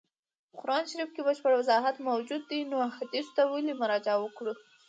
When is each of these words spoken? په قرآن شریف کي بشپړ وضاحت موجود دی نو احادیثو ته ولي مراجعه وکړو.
په 0.51 0.55
قرآن 0.61 0.83
شریف 0.91 1.09
کي 1.15 1.21
بشپړ 1.27 1.51
وضاحت 1.57 1.95
موجود 2.09 2.41
دی 2.51 2.59
نو 2.71 2.75
احادیثو 2.89 3.31
ته 3.37 3.43
ولي 3.51 3.73
مراجعه 3.81 4.17
وکړو. 4.21 4.53